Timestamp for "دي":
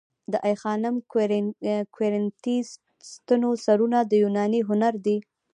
5.05-5.17